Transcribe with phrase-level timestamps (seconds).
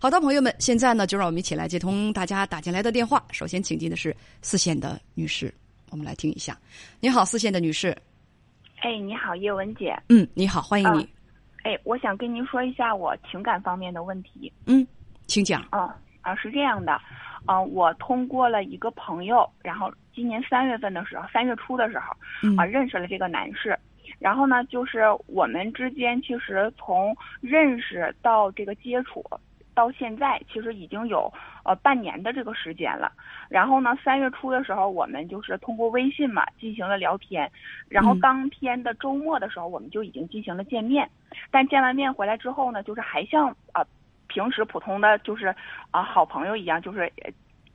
[0.00, 3.20] 好的，朋友们，现在呢，就让我们一起来接通大家打进来的电话。
[3.32, 5.52] 首先，请进的是四线的女士，
[5.90, 6.56] 我们来听一下。
[7.00, 7.88] 你好，四线的女士。
[8.78, 10.00] 哎，你好，叶文姐。
[10.08, 11.08] 嗯，你好，欢迎你。
[11.64, 14.52] 哎，我想跟您说一下我情感方面的问题。
[14.66, 14.86] 嗯，
[15.26, 15.66] 请讲。
[15.70, 16.92] 啊啊，是这样的，
[17.44, 22.14] 啊，我通过了一个朋友，然后今年三月份的时候，三月初的时候，
[22.56, 23.76] 啊，认识了这个男士。
[24.20, 29.24] 然后呢，就是我们之间其实从认识到这个接触。
[29.78, 31.32] 到现在其实已经有
[31.62, 33.12] 呃半年的这个时间了，
[33.48, 37.48] 然后呢，三月初的时候我们就是通过微信嘛进行了聊天，
[37.88, 41.08] 然后当天的周末的时候我们就已经进行了见面，
[41.52, 43.86] 但见完面回来之后呢，就是还像啊
[44.26, 45.54] 平时普通的就是
[45.92, 47.12] 啊好朋友一样，就是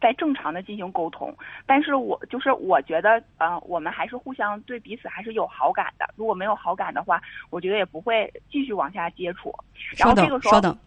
[0.02, 1.34] 在正常的进行沟通，
[1.66, 9.56] 但是我就是我觉得呃我们还是互相对彼此还是有好感的，如果没有好感的话，我觉得也不会继续往下接触。
[9.98, 10.78] 然后这个时候，稍等，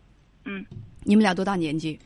[0.44, 0.62] 嗯。
[1.06, 1.96] 你们俩多大年纪？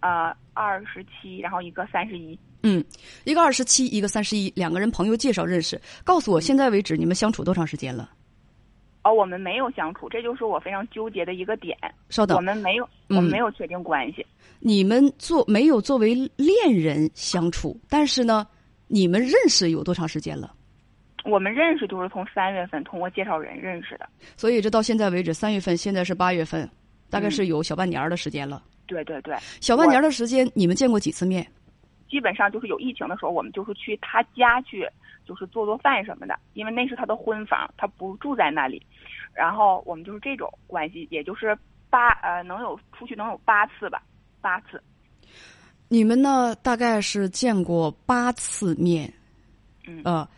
[0.00, 2.38] 呃，二十七，然后一个三十一。
[2.62, 2.82] 嗯，
[3.24, 5.78] 一个二十七，一个三十一，两个人朋友介绍认识。
[6.02, 8.10] 告诉我，现在为止你们相处多长时间了？
[9.02, 11.76] 哦，我们没有相处，这就是我非常纠结的一个点。
[12.08, 14.24] 稍等，我们没有，我们没有确定关系。
[14.60, 18.46] 你们做没有作为恋人相处，但是呢，
[18.86, 20.54] 你们认识有多长时间了？
[21.26, 24.08] 我们认识就是从三月份通过介绍人认识的。
[24.36, 26.68] 所以这到现在为止，三月份，现在是八月份。
[27.10, 28.62] 大概是有小半年的时间了。
[28.86, 31.46] 对对对，小半年的时间，你们见过几次面？
[32.10, 34.86] 基本上就是有疫情的时候，我们就是去他家去，
[35.26, 36.38] 就是做做饭什么的。
[36.52, 38.80] 因为那是他的婚房，他不住在那里。
[39.32, 41.56] 然后我们就是这种关系，也就是
[41.90, 44.02] 八呃，能有出去能有八次吧，
[44.40, 44.80] 八次。
[45.88, 46.54] 你们呢？
[46.56, 49.12] 大概是见过八次面。
[49.86, 50.02] 嗯。
[50.04, 50.28] 呃，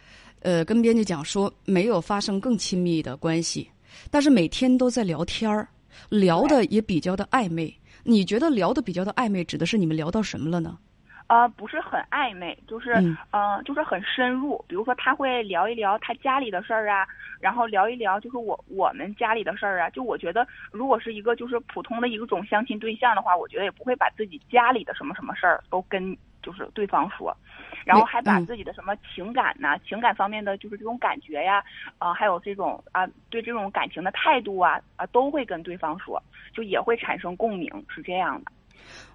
[0.41, 3.69] 呃，跟编辑讲说没有发生更亲密的关系，
[4.11, 5.69] 但是每天都在聊天儿。
[6.11, 10.78] 聊的也比较的暧昧，你觉得聊的比较的暧昧，指的是你们聊到什么了呢？
[11.27, 12.92] 啊，不是很暧昧，就是
[13.33, 14.64] 嗯，就是很深入。
[14.69, 17.04] 比如说，他会聊一聊他家里的事儿啊，
[17.41, 19.91] 然后聊一聊就是我我们家里的事儿啊。
[19.91, 26.16] 就我觉得，如果是一个就是普通的一种相亲对象的话，我觉得也不会把自己家里的什么什么事儿都跟。
[26.47, 27.37] 就是对方说，
[27.84, 31.61] 然后还把自己的什么情感呐、情感方面的就是这种感觉呀，
[31.99, 36.23] 啊，还有这种啊对这种感情的态度啊啊，都会跟对方说，
[36.55, 38.53] 就也会产生共鸣，是这样的。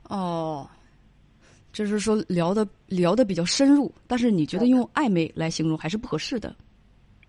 [0.09, 0.69] 哦，
[1.71, 6.53] 就是说聊的聊的比较深入，但是你觉得用暧昧来形容还是不合适的。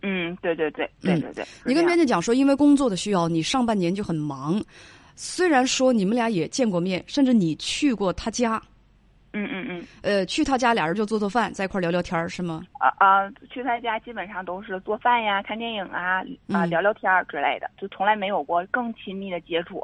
[0.03, 1.45] 嗯，对对对，对对对。
[1.65, 4.61] 你跟编辑讲说，因为工作的需要，你上半年就很忙。
[5.15, 8.61] 虽然说你们俩也见过面，甚至你去过他家。
[9.35, 12.63] 嗯嗯嗯，呃，去他家俩人就做做饭，在一块聊聊天是吗？
[12.79, 16.23] 啊啊，去他家基本上都是做饭呀、看电影啊、
[16.53, 19.83] 啊聊聊天之类的，就从来没有过更亲密的接触。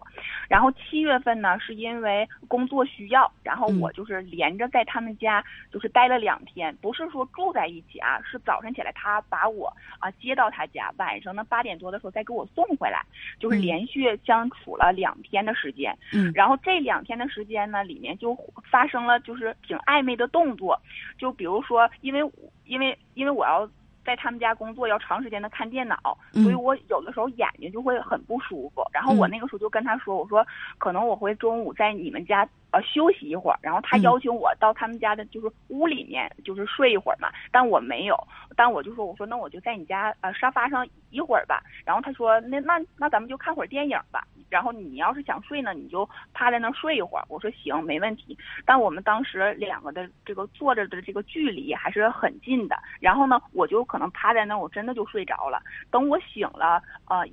[0.51, 5.43] 然后七月份呢，是因为工作需要，然后我就是连着在他们家
[5.73, 13.01] 就是待了两天，不是说住在一起啊，是早晨起来他把我啊接到他家，晚上呢八点多的时候再给我送回来，
[13.41, 15.97] 就是连续相处了两天的时间。
[16.13, 18.37] 嗯，然后这两天的时间呢，里面就
[18.71, 19.38] 发生了就。
[19.38, 20.79] 是挺暧昧的动作，
[21.19, 22.21] 就比如说，因为
[22.65, 23.69] 因为因为我要
[24.05, 28.83] 在他们家工作，要长时间的看电脑，所以我有的时候眼睛就会很不舒服。
[28.93, 30.47] 然后我那个时候就跟他说：“我说
[30.79, 38.17] 可能我会中午在你们家呃休息一会儿。”然后他邀请我到他们家的就是屋里面就是睡一会儿嘛，但我没有，
[38.57, 47.25] 但我就说：“我说那我就在你家呃沙发上一会儿吧。”然后他说：“那那那咱们就看会儿电影吧。”然后你要是想睡呢，你就趴在那儿睡一会儿。
[47.29, 48.37] 我说行，没问题。
[48.65, 52.77] 但我们当时两个的这个坐着的这个距离还是很近的。
[53.01, 55.61] 然后呢，我就可能趴在那儿，我真的就睡着了。
[55.91, 57.27] 等我醒了，呃，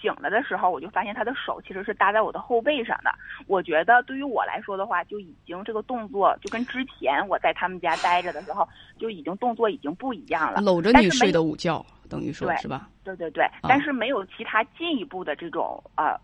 [0.00, 3.10] 醒了的时候，我就发现他的手其实是搭在我的后背上的。
[3.46, 8.68] 我觉得对于我来说的话，就已经这个动作就跟之前我在他们家待着的时候
[8.98, 10.60] 就已经动作已经不一样了。
[10.60, 12.88] 搂着你睡的午觉，等于说是吧？
[13.04, 16.18] 对对对，但是没有其他进一步的这种呃。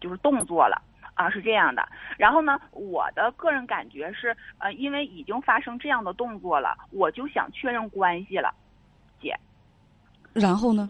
[0.00, 0.80] 就是动作了
[1.14, 1.86] 啊，是这样的。
[2.16, 8.54] 然后呢，我的个人感觉是，呃，因为已经发生这样的动作了，我就想确认关系了，
[9.20, 9.38] 姐。
[10.32, 10.88] 然后呢？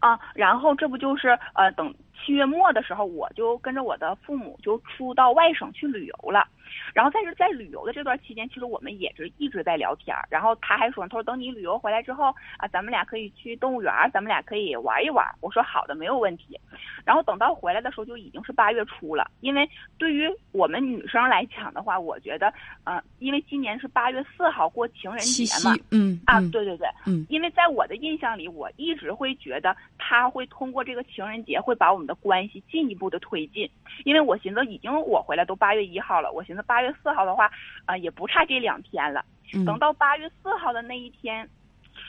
[0.00, 6.46] 啊，然后这不就是呃，等七月末的时候，我就跟着我的父母就出到外省去旅游了。
[6.94, 10.26] 然后但是在旅游的这段期间，其实我们也是一直在聊天儿。
[10.30, 15.26] 然后他还说，他说等你旅游回来之后啊，咱们俩可以去动物园，咱们俩可以玩一玩。
[15.40, 16.58] 我说好的，没有问题。
[17.04, 22.52] 然后等到回来的时候就已经是八月初了，因为对于我们女生来讲的话，我觉得，
[22.84, 33.68] 呃，因为今年是八月四号过情人节嘛，嗯啊，对对对，嗯，因为在我的印象里，我一直会觉得他会通过这个情人节会把我们的关系进一步的推进，
[34.04, 37.50] 因为我寻思已经我回来都八月一号了，我寻思八月四号的话，
[37.84, 39.24] 啊，也不差这两天了，
[39.66, 41.48] 等到八月四号的那一天。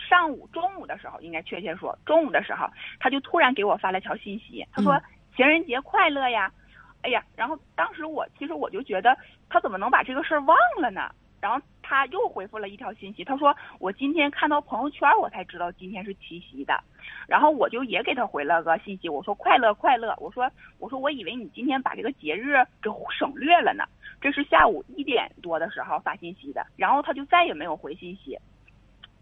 [0.10, 2.70] 上午、中午的时候，应该确切说，中午的时候，
[3.00, 4.98] 他就突然给我发了条信息，他说
[5.36, 6.50] ：“情人节快乐呀！”
[7.04, 9.18] 哎呀，然后当时我其实我就觉得
[9.50, 11.14] 他怎么能把这个事儿忘了呢？
[11.42, 11.62] 然后
[11.94, 16.74] 他又回复了一条信息，他说：“我今天看到朋友圈，我才知道今天是七夕的。”
[17.30, 20.50] 然后我就也给他回了个信息，我说：“快乐快乐！”我说
[20.80, 23.84] ：“我说我以为你今天把这个节日给省略了呢。”
[24.20, 28.40] 这是下午一点多的时候发信息的，然后他就再也没有回信息。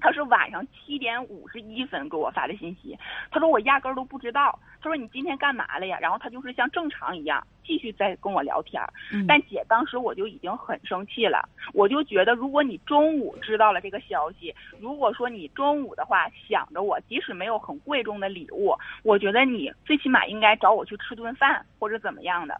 [0.01, 2.97] 他是晚上七点五十一分给我发的信息，
[3.29, 4.59] 他说我压根儿都不知道。
[4.81, 5.99] 他说你今天干嘛了呀？
[6.01, 8.81] 然后他就是像正常一样继续在跟我聊天。
[9.27, 22.59] 但姐当时我就已经很生气了，我就觉得如果你中午知道了这个消息，如果说你中午的话想着我，即使没有很贵重的礼物，我觉得你最起码应该找我去吃顿饭或者怎么样的，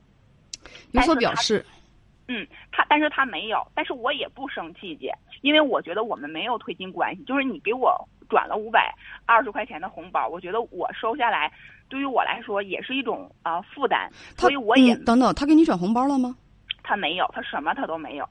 [0.92, 1.66] 有所表示。
[2.34, 5.12] 嗯，他但是他没有，但是我也不生气，姐，
[5.42, 7.94] 因为我觉得我们没有推进关系，就是你给我
[8.30, 8.96] 转了五百
[9.26, 11.52] 二十块钱的红包，我觉得我收下来，
[11.90, 16.38] 对于我来说也是一种啊负担，所以我也等等，他给你转红包了吗？
[16.84, 18.26] 他没有，他什么他都没有。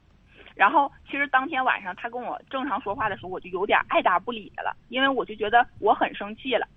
[0.55, 6.67] 然后其实当天晚上他跟我正常说话的时候，我就有点爱答不理的了，因为我就觉得我很生气了。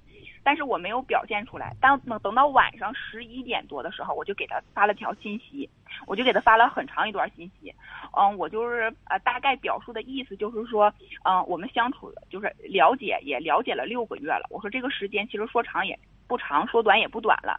[0.44, 1.74] 但是我没有表现出来。
[1.80, 5.68] 当等等到晚上十一点多的时候，我就给他发了条信息，
[6.06, 7.74] 我就给他发了很长一段信息。
[8.16, 10.92] 嗯，我就是呃大概表述的意思就是说，
[11.24, 14.46] 嗯，我们相处就是了解也了解了六个月了。
[14.50, 15.98] 我说这个时间其实说长也
[16.28, 17.58] 不长，说短也不短了。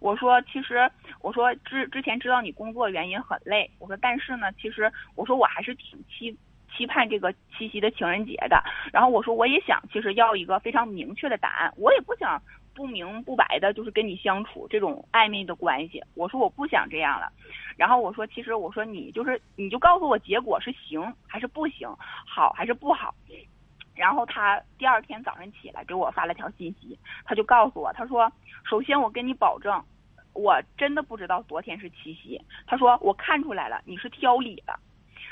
[0.00, 0.90] 我说其实
[1.22, 6.36] 我说之之前知道你工作原因很累，我说但是呢，其实我说我还是挺期。
[6.74, 12.40] 期盼这个七夕的情人节的，然后我说我也想，其实要一个非常明确的答案，我也不想
[12.74, 16.02] 不明不白的，就是跟你相处这种暧昧的关系。
[16.14, 17.32] 我说我不想这样了，
[17.76, 21.88] 然后我说其实我说你就是你就告诉我结果是行还是不行，
[22.26, 23.14] 好还是不好。
[23.94, 28.30] 然后他第二天早上起来给我发了条信息，他就告诉我，他说
[28.68, 29.82] 首先我跟你保证，
[30.34, 32.38] 我真的不知道昨天是七夕。
[32.66, 34.78] 他说我看出来了，你是挑理的。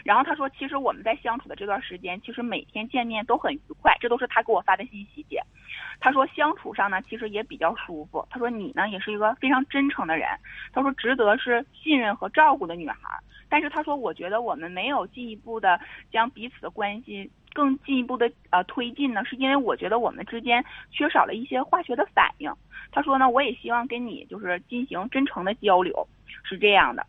[0.04, 5.24] 然后他说，其实我们在相处的这段时间，其实每天见面都很愉快，这都是他给我发的信息。
[5.30, 5.42] 姐，
[5.98, 8.24] 他说相处上呢，其实也比较舒服。
[8.28, 10.28] 他说你呢，也是一个非常真诚的人。
[10.72, 12.98] 他说值得是信任和照顾的女孩。
[13.48, 15.80] 但是他说，我觉得我们没有进一步的
[16.12, 22.52] 将彼此的关系更进一步的呃推进呢，是因为我觉得我们之间缺少了一些化学的反应。
[22.92, 26.06] 他说呢，我也希望跟你就是进行真诚的交流，
[26.42, 27.06] 是这样的。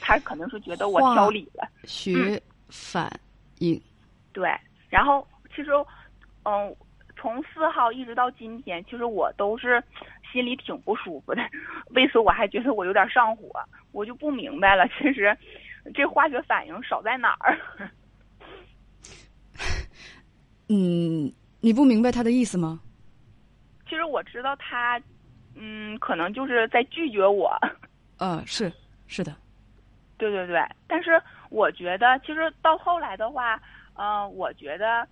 [0.00, 3.10] 他可能是觉得我挑理了，学反
[3.58, 3.80] 应，
[4.32, 4.48] 对。
[4.88, 5.70] 然后其实，
[6.44, 6.74] 嗯，
[7.16, 9.82] 从四号一直到今天，其实我都是
[10.32, 11.42] 心里挺不舒服的。
[11.90, 13.50] 为此，我还觉得我有点上火，
[13.92, 14.86] 我就不明白了。
[14.88, 15.36] 其实，
[15.94, 17.58] 这化学反应少在哪儿？
[20.70, 22.80] 嗯，你不明白他的意思吗？
[23.88, 25.00] 其实我知道他，
[25.54, 27.50] 嗯，可能就是在拒绝我。
[28.18, 28.72] 呃，是
[29.06, 29.34] 是的。
[30.18, 33.58] 对对对，但是我觉得，其实到后来的话，
[33.96, 35.06] 嗯，我觉得，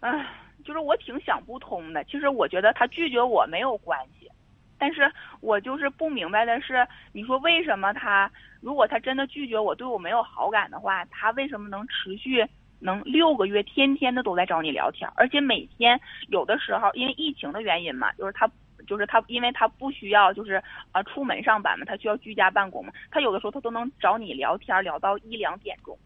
[0.00, 0.26] 唉，
[0.64, 2.04] 就是我挺想不通的。
[2.04, 4.30] 其实我觉得他拒绝我没有关系，
[4.78, 5.10] 但是
[5.40, 8.30] 我就是不明白的是，你说为什么他
[8.60, 12.46] 如果他真的拒绝我，对我没有好感的话，他为什么能持续
[12.80, 18.48] 能六个月，天天的都在找你聊天，而且每天有的时候因为疫情的原因嘛，就是他。
[18.88, 22.92] 就是他，因为他不需要，就是啊，出门上班嘛，他需要居家办公嘛。
[23.10, 25.96] 他有的时候他都能找你聊天，聊到一两点钟。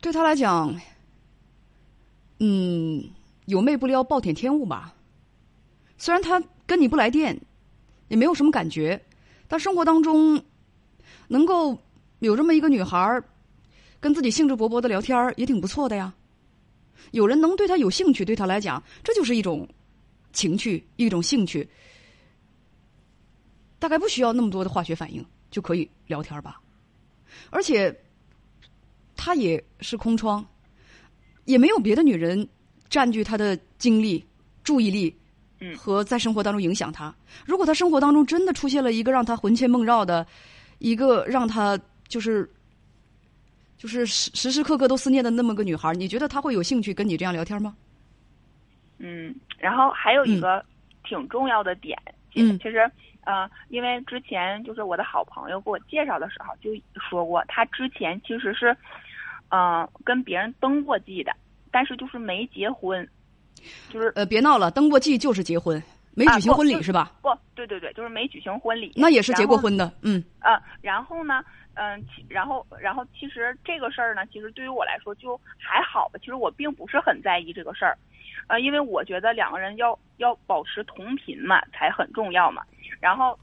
[0.00, 0.72] 对他来讲，
[2.38, 3.02] 嗯，
[3.46, 4.94] 有妹不撩，暴殄天物吧。
[5.96, 7.36] 虽然他跟你不来电，
[8.06, 9.04] 也没有什么感觉，
[9.48, 10.40] 但生活当中
[11.26, 11.76] 能够
[12.20, 13.24] 有这么一个女孩儿
[13.98, 16.14] 跟自己兴致勃勃的聊天儿，也挺不错的呀。
[17.10, 19.68] 有人能对他有兴趣，对他来讲，这就是一种。
[20.32, 21.68] 情趣一种兴趣，
[23.78, 26.60] 大概不需要那么多的化学反应就可以聊天吧。
[27.50, 27.94] 而且，
[29.16, 30.44] 他也是空窗，
[31.44, 32.46] 也没有别的女人
[32.88, 34.24] 占据他的精力、
[34.62, 35.14] 注意力，
[35.76, 37.14] 和在生活当中影响他。
[37.44, 40.26] 如果他生活当中真的出现了一个让他魂牵梦绕的
[40.78, 42.48] 一个让他就是
[43.76, 47.76] 就是时时时刻刻都思念的那么个女孩，你觉得他会有兴趣跟你这样聊天吗？
[48.98, 50.64] 嗯，然后还有一个
[51.04, 51.96] 挺重要的点，
[52.34, 52.90] 嗯，其实
[53.24, 58.72] 呃，因为之前就是我的好朋友给我介绍的时候就说过，他之前其实是
[59.50, 61.32] 嗯、呃跟别人登过记的，
[61.70, 63.06] 但是就是没结婚，
[63.88, 65.82] 就是呃，别闹了，登过记就是结婚，
[66.14, 67.12] 没举行婚礼是吧？
[67.22, 70.22] 不对对对，就是没举行婚礼，那也是结过婚的，嗯。
[70.40, 71.44] 啊，然后呢，
[71.80, 76.18] 嗯，然后然后其实这个事儿呢，其实对于我来说就还好吧。
[76.18, 77.96] 其实我并不是很在意这个事儿，
[78.48, 82.64] 呃，因为我觉得两个人要要保持同频嘛，才很重要嘛。
[83.00, 83.38] 然后，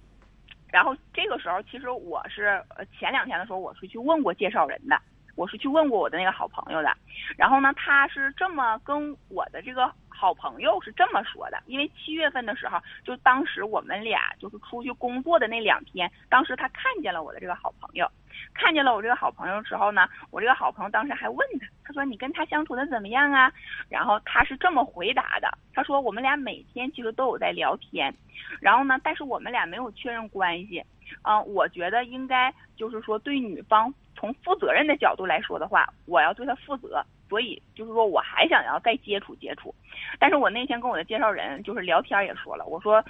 [0.70, 5.02] 然后这个时候其实我是呃前两天的时候我是去问过介绍人的，
[5.36, 6.96] 我是去问过我的那个好朋友的。
[7.38, 18.10] 然后呢，他是这么跟我的这个好朋友是这么说的，因为七月份的时候，就当时我们俩就是出去工作的那两天，当时他看见了我的这个好朋友，
[18.54, 23.52] 看见了我这个好朋友之后呢，我这个好朋友当时还问他，他说你跟他相处的怎么样啊？
[23.90, 28.14] 然后他是这么回答的，他说我们俩每天其实都有在聊天，
[28.62, 30.84] 然后呢，但是我们俩没有确认关系。
[31.22, 33.94] 嗯、我觉得应该就是说对女方
[34.26, 39.74] 从负责任的角度来说的话，我要对他负责，所以就是说我还想要再接触接触。
[40.20, 43.04] 但是我那天跟我的介绍人就是聊天也说了，我说，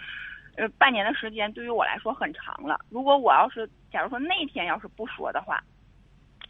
[0.57, 2.81] 呃，半年的时间对于我来说很长了。
[2.89, 5.63] 如果我要是假如说那天要是不说的话，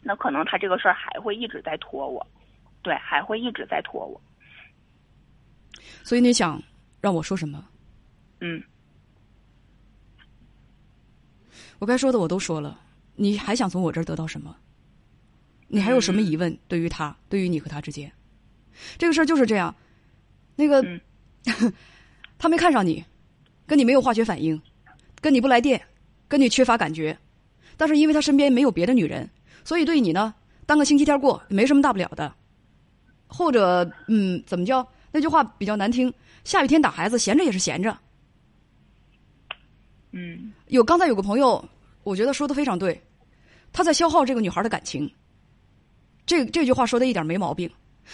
[0.02, 2.26] 那可能他这个事儿还会一直在拖我，
[2.82, 4.20] 对，还会一直在拖我。
[6.02, 6.60] 所以你想
[7.00, 7.64] 让我说什么？
[8.40, 8.60] 嗯
[11.78, 12.80] 我该说的我都说了，
[13.16, 14.54] 你还想从我这儿得到什么？
[15.68, 16.56] 你还有什么疑问？
[16.68, 18.12] 对于他，对于你和他之间，
[18.96, 19.74] 这个事儿就是这样。
[20.54, 21.00] 那个，嗯
[22.38, 23.04] 他没看上你，
[23.66, 24.60] 跟你没有化学反应，
[25.20, 25.82] 跟你不来电，
[26.28, 27.18] 跟你缺乏感觉，
[27.76, 29.28] 但是因为他身边没有别的女人，
[29.64, 30.34] 所以对你呢，
[30.66, 32.32] 当个星期天过没什么大不了的。
[33.28, 34.86] 或者，嗯，怎么叫？
[35.10, 36.12] 那句话比较难听，
[36.44, 37.98] 下雨天打孩子，闲着也是闲着。
[40.12, 41.68] 嗯有刚才有个朋友，
[42.02, 43.02] 我觉得说的非常对，
[43.76, 45.08] 他在消耗这个女孩的感情。
[46.24, 47.70] 这这句话说的一点没毛病。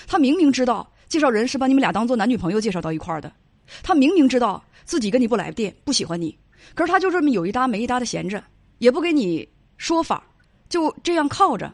[0.08, 3.32] 他明明知道介绍人是把你们俩当做男女朋友介绍到一块儿的，
[3.80, 6.36] 他明明知道自己跟你不来电，不喜欢你，
[6.74, 8.42] 可是他就这么有一搭没一搭的闲着，
[8.78, 10.26] 也不给你说法，
[10.68, 11.72] 就这样靠着，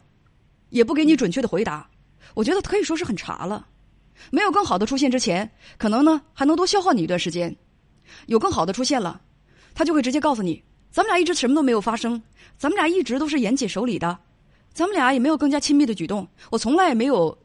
[0.69, 1.89] 也不给你准确的回答。
[2.35, 3.67] 我觉得可以说是很茶了。
[4.31, 7.57] 没有更好的出现之前，可能呢还能多消耗你一段时间。
[8.27, 9.19] 有更好的出现了，
[9.75, 12.21] 他就会直接告诉你，咱们俩一直什么都没有发生，
[12.57, 14.19] 咱们俩一直都是严谨守礼的，
[14.73, 17.37] 咱们俩也没有更加亲密的举动，我从来也没有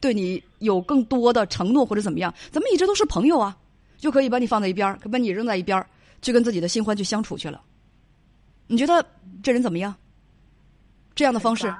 [0.00, 3.56] 对你有更多的承诺或者怎么样，咱们一直都是朋友啊，
[3.98, 5.88] 就可以把你放在一边儿，把你扔在一边儿，
[6.22, 7.60] 去跟自己的新欢去相处去了。
[8.66, 9.04] 你觉得
[9.42, 9.94] 这人怎么样？
[11.14, 11.74] 这样的方式，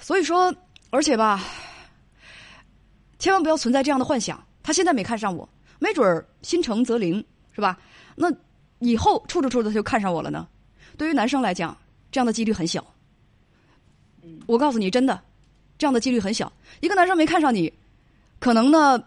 [0.00, 0.54] 所以说，
[0.88, 1.44] 而且吧，
[3.18, 4.42] 千万不要存在这样的幻想。
[4.62, 5.46] 他现在没看上我，
[5.78, 7.22] 没准儿心诚则灵，
[7.58, 7.76] 是吧？
[8.14, 8.32] 那
[8.78, 10.46] 以后处着处着他就看上我了呢？
[10.96, 11.76] 对于男生来讲，
[12.12, 12.86] 这样的几率很小。
[14.46, 15.20] 我告诉你，真的，
[15.76, 16.52] 这样的几率很小。
[16.78, 17.72] 一个男生没看上你，
[18.38, 19.02] 可能呢，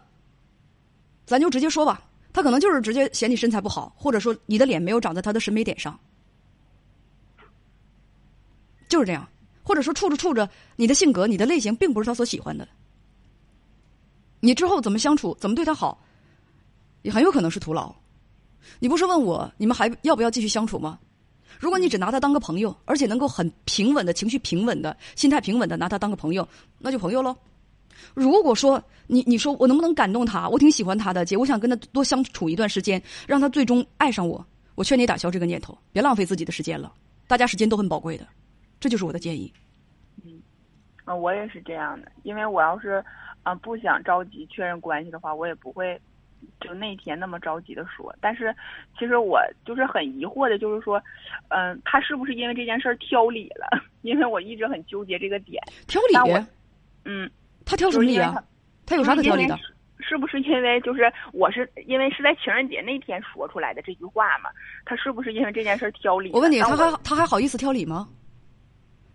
[1.25, 2.03] 咱就直接说吧，
[2.33, 5.97] 他可能就是直接嫌你身材不好，或者说你的脸没有长在他的审美点上，
[8.89, 9.25] 就是这样。
[9.63, 12.67] 或者说处着处着，你的性格、你的类型并不是他所喜欢的。
[14.41, 16.03] 你之后怎么相处，怎么对他好，
[17.03, 17.95] 也很有可能是徒劳。
[18.79, 20.99] 你不是问我你们还要不要继续相处吗？
[21.59, 26.47] 如果你只拿他当个朋友，而且能够很平稳的情绪平稳的心态平稳的拿他当个朋友，
[26.79, 27.35] 那就朋友喽。
[28.15, 36.91] 如果说你你说我能不能感动他，我挺喜欢他的，姐，我想跟他多相处一段时间，让他最终爱上我，我劝你打消这个念头，别浪费自己的时间了。
[37.27, 38.25] 大家时间都很宝贵的，
[38.79, 39.53] 这就是我的建议。
[40.23, 40.41] 嗯，
[41.21, 43.03] 我也是这样的，因为我要是
[43.43, 45.99] 啊、不想着急确认关系的话，我也不会
[46.59, 48.13] 就那天那么着急的说。
[48.21, 48.55] 但是
[48.97, 51.01] 其实我就是很疑惑的，就是说，
[51.49, 53.81] 嗯、他是不是因为这件事儿挑理了？
[54.01, 55.61] 因为我一直很纠结这个点。
[55.87, 56.45] 挑理，
[57.05, 57.29] 嗯，
[57.65, 58.43] 他挑什么理啊
[58.85, 58.95] 他？
[58.95, 59.57] 有啥可挑理的？
[59.99, 64.49] 是不是因为就是我是因为是在情人节那天说出来的这句话嘛？
[64.83, 66.31] 他是不是因为这件事儿挑理？
[66.33, 68.09] 我问你，他还他还好意思挑理吗？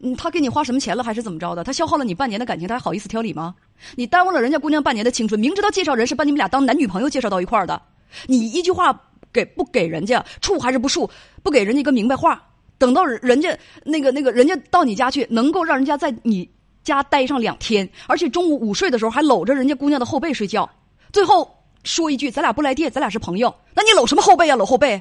[0.00, 1.64] 嗯，他给你花什么钱了，还是怎么着的？
[1.64, 3.54] 他消耗了你半年的感情，他还好意思挑理吗？
[3.94, 7.80] 你耽误了人家姑娘半年的青春，明知道介绍人是把你们俩当男女朋友介绍到一块儿的，
[8.26, 8.98] 你一句话
[9.32, 11.08] 给不给人家处还是不处，
[11.42, 12.42] 不给人家一个明白话，
[12.78, 16.48] 等到人家那个那个人家到你家去，能够让人家在你
[16.84, 20.68] 家待上两天，而且中午午睡的时候还搂着人家姑娘的后背睡觉，
[21.10, 21.50] 最后
[21.84, 24.56] 说一句咱俩不来电，咱俩是朋友，那你搂什么后背啊？
[24.56, 25.00] 搂后背？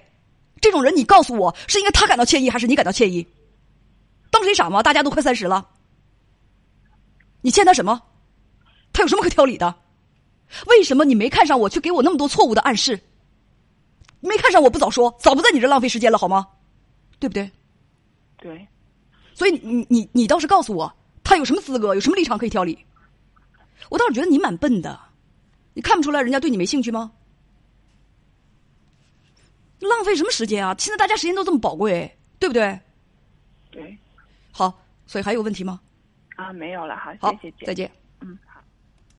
[0.61, 3.27] 这种人，你告诉我，是应该他感到歉意，还是你感到歉意？
[4.29, 4.83] 当谁傻吗？
[4.83, 5.67] 大家都快三十了，
[7.41, 8.01] 你欠他什么？
[8.93, 9.75] 他有什么可挑理的？
[10.67, 12.99] 为什么你没看上我，却给我那么多错误的暗示？
[14.19, 16.47] 没看上我不早说，早不在你这浪费时间了，好吗？
[17.19, 17.49] 对不对？
[18.37, 18.67] 对。
[19.33, 22.77] 所以你你你倒是告诉我，他有什么资格，有什么立场可以挑理？
[23.89, 24.99] 我倒是觉得你蛮笨的，
[25.73, 27.11] 你看不出来人家对你没兴趣吗？
[29.79, 30.73] 浪费什么时间啊！
[30.79, 32.79] 现在大家时间都这么宝贵，对不对？
[33.69, 33.97] 对。
[34.57, 34.73] 好，
[35.05, 35.81] 所以还有问题吗？
[36.37, 37.91] 啊，没有了，好，谢谢，再见。